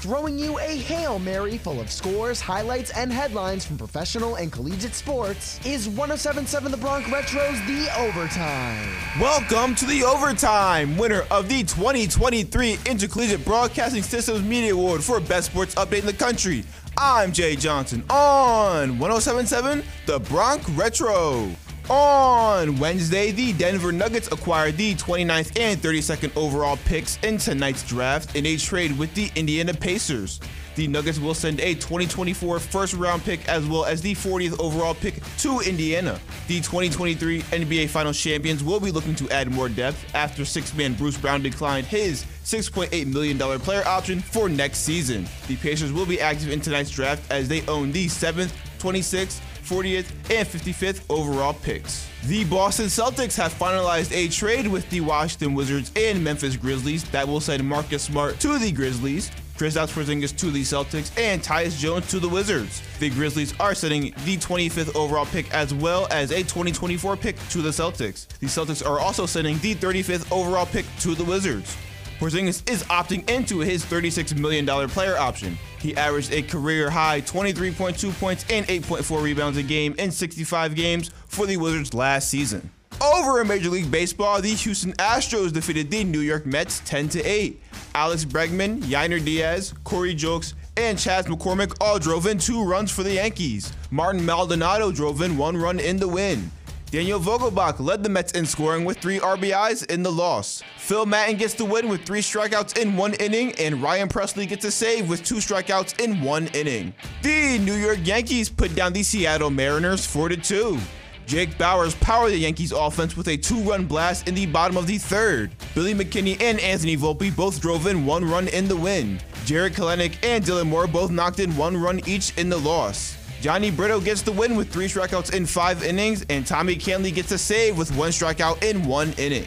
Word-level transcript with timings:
throwing 0.00 0.38
you 0.38 0.58
a 0.60 0.78
Hail 0.78 1.18
Mary 1.18 1.58
full 1.58 1.78
of 1.78 1.90
scores, 1.90 2.40
highlights, 2.40 2.90
and 2.90 3.12
headlines 3.12 3.66
from 3.66 3.76
professional 3.76 4.36
and 4.36 4.50
collegiate 4.50 4.94
sports 4.94 5.60
is 5.66 5.88
1077 5.88 6.70
The 6.70 6.78
Bronx 6.78 7.10
Retro's 7.10 7.58
The 7.66 7.88
Overtime. 7.98 8.88
Welcome 9.20 9.74
to 9.74 9.84
The 9.84 10.02
Overtime, 10.04 10.96
winner 10.96 11.24
of 11.30 11.48
the 11.48 11.64
2023 11.64 12.78
Intercollegiate 12.86 13.44
Broadcasting 13.44 14.02
Systems 14.02 14.42
Media 14.42 14.72
Award 14.72 15.04
for 15.04 15.20
Best 15.20 15.50
Sports 15.50 15.74
Update 15.74 16.00
in 16.00 16.06
the 16.06 16.14
country. 16.14 16.64
I'm 16.96 17.30
Jay 17.30 17.54
Johnson 17.54 18.02
on 18.08 18.98
1077 18.98 19.84
The 20.06 20.18
Bronx 20.20 20.66
Retro. 20.70 21.50
On 21.90 22.76
Wednesday, 22.78 23.32
the 23.32 23.52
Denver 23.52 23.90
Nuggets 23.90 24.28
acquired 24.30 24.76
the 24.76 24.94
29th 24.94 25.58
and 25.58 25.80
32nd 25.80 26.36
overall 26.36 26.76
picks 26.84 27.18
in 27.24 27.36
tonight's 27.36 27.82
draft 27.82 28.36
in 28.36 28.46
a 28.46 28.56
trade 28.56 28.96
with 28.96 29.12
the 29.14 29.28
Indiana 29.34 29.74
Pacers. 29.74 30.38
The 30.76 30.86
Nuggets 30.86 31.18
will 31.18 31.34
send 31.34 31.58
a 31.58 31.74
2024 31.74 32.60
first 32.60 32.94
round 32.94 33.24
pick 33.24 33.48
as 33.48 33.66
well 33.66 33.84
as 33.84 34.00
the 34.00 34.14
40th 34.14 34.60
overall 34.60 34.94
pick 34.94 35.20
to 35.38 35.58
Indiana. 35.66 36.20
The 36.46 36.60
2023 36.60 37.42
NBA 37.42 37.88
Finals 37.88 38.20
champions 38.20 38.62
will 38.62 38.78
be 38.78 38.92
looking 38.92 39.16
to 39.16 39.28
add 39.30 39.50
more 39.50 39.68
depth 39.68 40.14
after 40.14 40.44
six 40.44 40.72
man 40.72 40.94
Bruce 40.94 41.18
Brown 41.18 41.42
declined 41.42 41.88
his 41.88 42.24
$6.8 42.44 43.12
million 43.12 43.36
player 43.58 43.82
option 43.84 44.20
for 44.20 44.48
next 44.48 44.78
season. 44.78 45.26
The 45.48 45.56
Pacers 45.56 45.92
will 45.92 46.06
be 46.06 46.20
active 46.20 46.50
in 46.50 46.60
tonight's 46.60 46.90
draft 46.90 47.28
as 47.32 47.48
they 47.48 47.66
own 47.66 47.90
the 47.90 48.06
7th, 48.06 48.52
26th, 48.78 49.40
40th, 49.62 50.10
and 50.30 50.46
55th 50.46 51.02
overall 51.08 51.54
picks. 51.54 52.08
The 52.26 52.44
Boston 52.44 52.86
Celtics 52.86 53.36
have 53.36 53.52
finalized 53.54 54.12
a 54.12 54.28
trade 54.28 54.66
with 54.66 54.88
the 54.90 55.00
Washington 55.00 55.54
Wizards 55.54 55.90
and 55.96 56.22
Memphis 56.22 56.56
Grizzlies 56.56 57.04
that 57.10 57.26
will 57.26 57.40
send 57.40 57.66
Marcus 57.66 58.02
Smart 58.02 58.38
to 58.40 58.58
the 58.58 58.72
Grizzlies, 58.72 59.30
Kristaps 59.56 59.92
Porzingis 59.92 60.36
to 60.38 60.50
the 60.50 60.62
Celtics, 60.62 61.16
and 61.18 61.42
Tyus 61.42 61.78
Jones 61.78 62.08
to 62.08 62.18
the 62.18 62.28
Wizards. 62.28 62.82
The 62.98 63.10
Grizzlies 63.10 63.58
are 63.60 63.74
sending 63.74 64.14
the 64.24 64.36
25th 64.38 64.96
overall 64.96 65.26
pick 65.26 65.52
as 65.52 65.74
well 65.74 66.06
as 66.10 66.30
a 66.30 66.38
2024 66.38 67.16
pick 67.16 67.36
to 67.50 67.62
the 67.62 67.70
Celtics. 67.70 68.26
The 68.38 68.46
Celtics 68.46 68.86
are 68.86 68.98
also 68.98 69.26
sending 69.26 69.58
the 69.58 69.74
35th 69.74 70.32
overall 70.32 70.66
pick 70.66 70.86
to 71.00 71.14
the 71.14 71.24
Wizards. 71.24 71.76
Porzingis 72.18 72.68
is 72.70 72.82
opting 72.84 73.28
into 73.30 73.60
his 73.60 73.84
$36 73.84 74.38
million 74.38 74.66
player 74.88 75.16
option. 75.16 75.58
He 75.80 75.96
averaged 75.96 76.32
a 76.32 76.42
career 76.42 76.90
high 76.90 77.22
23.2 77.22 78.18
points 78.20 78.44
and 78.50 78.66
8.4 78.66 79.22
rebounds 79.22 79.58
a 79.58 79.62
game 79.62 79.94
in 79.98 80.10
65 80.10 80.74
games 80.74 81.10
for 81.26 81.46
the 81.46 81.56
Wizards 81.56 81.94
last 81.94 82.28
season. 82.28 82.70
Over 83.02 83.40
in 83.40 83.48
Major 83.48 83.70
League 83.70 83.90
Baseball, 83.90 84.42
the 84.42 84.50
Houston 84.50 84.92
Astros 84.94 85.52
defeated 85.52 85.90
the 85.90 86.04
New 86.04 86.20
York 86.20 86.44
Mets 86.44 86.80
10 86.84 87.10
8. 87.14 87.62
Alex 87.94 88.26
Bregman, 88.26 88.80
Yainer 88.82 89.24
Diaz, 89.24 89.72
Corey 89.84 90.14
Julks, 90.14 90.52
and 90.76 90.98
Chas 90.98 91.26
McCormick 91.26 91.74
all 91.80 91.98
drove 91.98 92.26
in 92.26 92.38
two 92.38 92.62
runs 92.62 92.90
for 92.90 93.02
the 93.02 93.14
Yankees. 93.14 93.72
Martin 93.90 94.24
Maldonado 94.24 94.92
drove 94.92 95.22
in 95.22 95.38
one 95.38 95.56
run 95.56 95.80
in 95.80 95.96
the 95.96 96.08
win. 96.08 96.50
Daniel 96.90 97.20
Vogelbach 97.20 97.78
led 97.78 98.02
the 98.02 98.08
Mets 98.08 98.32
in 98.32 98.44
scoring 98.44 98.84
with 98.84 98.98
three 98.98 99.20
RBIs 99.20 99.88
in 99.92 100.02
the 100.02 100.10
loss. 100.10 100.60
Phil 100.76 101.06
Maton 101.06 101.38
gets 101.38 101.54
the 101.54 101.64
win 101.64 101.88
with 101.88 102.04
three 102.04 102.20
strikeouts 102.20 102.76
in 102.76 102.96
one 102.96 103.14
inning, 103.14 103.52
and 103.60 103.80
Ryan 103.80 104.08
Pressly 104.08 104.48
gets 104.48 104.64
a 104.64 104.72
save 104.72 105.08
with 105.08 105.24
two 105.24 105.36
strikeouts 105.36 106.00
in 106.00 106.20
one 106.20 106.48
inning. 106.48 106.92
The 107.22 107.58
New 107.60 107.74
York 107.74 108.00
Yankees 108.02 108.48
put 108.48 108.74
down 108.74 108.92
the 108.92 109.04
Seattle 109.04 109.50
Mariners 109.50 110.04
4 110.04 110.30
2. 110.30 110.78
Jake 111.26 111.56
Bauers 111.56 111.98
powered 112.00 112.32
the 112.32 112.38
Yankees 112.38 112.72
offense 112.72 113.16
with 113.16 113.28
a 113.28 113.36
two-run 113.36 113.86
blast 113.86 114.26
in 114.26 114.34
the 114.34 114.46
bottom 114.46 114.76
of 114.76 114.88
the 114.88 114.98
third. 114.98 115.52
Billy 115.76 115.94
McKinney 115.94 116.40
and 116.42 116.58
Anthony 116.58 116.96
Volpe 116.96 117.34
both 117.36 117.60
drove 117.60 117.86
in 117.86 118.04
one 118.04 118.24
run 118.24 118.48
in 118.48 118.66
the 118.66 118.74
win. 118.74 119.20
Jarred 119.44 119.74
Kelenic 119.74 120.16
and 120.24 120.42
Dylan 120.44 120.66
Moore 120.66 120.88
both 120.88 121.12
knocked 121.12 121.38
in 121.38 121.56
one 121.56 121.76
run 121.76 122.00
each 122.08 122.36
in 122.36 122.48
the 122.48 122.58
loss. 122.58 123.19
Jhony 123.40 123.74
Brito 123.74 124.00
gets 124.00 124.20
the 124.20 124.32
win 124.32 124.54
with 124.54 124.70
three 124.70 124.84
strikeouts 124.84 125.32
in 125.32 125.46
five 125.46 125.82
innings, 125.82 126.26
and 126.28 126.46
Tommy 126.46 126.76
Kahnle 126.76 127.14
gets 127.14 127.32
a 127.32 127.38
save 127.38 127.78
with 127.78 127.90
one 127.96 128.10
strikeout 128.10 128.62
in 128.62 128.84
one 128.84 129.14
inning. 129.14 129.46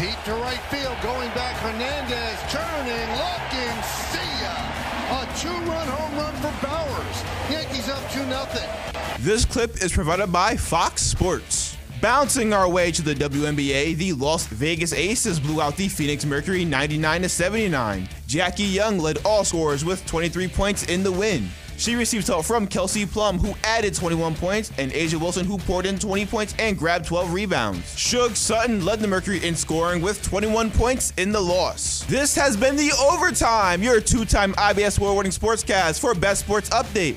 Deep 0.00 0.18
to 0.24 0.32
right 0.34 0.60
field, 0.68 0.96
going 1.00 1.28
back 1.30 1.54
Hernandez, 1.58 2.40
turning, 2.50 3.08
looking, 3.14 3.82
see 4.10 4.18
ya! 4.42 4.54
A 5.10 5.28
two-run 5.38 5.86
home 5.86 6.16
run 6.18 6.34
for 6.36 6.66
Bauers. 6.66 7.50
Yankees 7.52 7.88
up 7.88 8.02
2-0. 8.10 9.18
This 9.20 9.44
clip 9.44 9.80
is 9.80 9.92
provided 9.92 10.32
by 10.32 10.56
Fox 10.56 11.02
Sports. 11.02 11.67
Bouncing 12.00 12.52
our 12.52 12.68
way 12.68 12.92
to 12.92 13.02
the 13.02 13.14
WNBA, 13.14 13.96
the 13.96 14.12
Las 14.12 14.46
Vegas 14.46 14.92
Aces 14.92 15.40
blew 15.40 15.60
out 15.60 15.76
the 15.76 15.88
Phoenix 15.88 16.24
Mercury 16.24 16.64
99 16.64 17.28
79. 17.28 18.08
Jackie 18.28 18.62
Young 18.62 18.98
led 18.98 19.18
all 19.24 19.42
scorers 19.42 19.84
with 19.84 20.06
23 20.06 20.46
points 20.46 20.84
in 20.84 21.02
the 21.02 21.10
win. 21.10 21.48
She 21.76 21.96
received 21.96 22.28
help 22.28 22.44
from 22.44 22.68
Kelsey 22.68 23.04
Plum, 23.04 23.38
who 23.38 23.54
added 23.64 23.94
21 23.94 24.36
points, 24.36 24.70
and 24.78 24.92
A'ja 24.92 25.20
Wilson, 25.20 25.44
who 25.44 25.58
poured 25.58 25.86
in 25.86 25.98
20 25.98 26.26
points 26.26 26.54
and 26.60 26.78
grabbed 26.78 27.06
12 27.06 27.32
rebounds. 27.32 27.84
Sug 27.86 28.36
Sutton 28.36 28.84
led 28.84 29.00
the 29.00 29.08
Mercury 29.08 29.44
in 29.44 29.56
scoring 29.56 30.00
with 30.00 30.22
21 30.22 30.70
points 30.70 31.12
in 31.16 31.32
the 31.32 31.40
loss. 31.40 32.04
This 32.04 32.34
has 32.36 32.56
been 32.56 32.76
the 32.76 32.92
Overtime, 33.10 33.82
your 33.82 34.00
two 34.00 34.24
time 34.24 34.52
IBS 34.54 34.98
award 34.98 35.16
winning 35.16 35.32
sportscast 35.32 36.00
for 36.00 36.14
Best 36.14 36.40
Sports 36.44 36.70
Update. 36.70 37.16